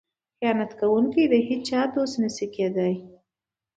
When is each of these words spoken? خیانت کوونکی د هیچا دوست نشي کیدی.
خیانت 0.39 0.71
کوونکی 0.79 1.23
د 1.31 1.35
هیچا 1.49 1.81
دوست 1.93 2.15
نشي 2.23 2.47
کیدی. 2.55 2.93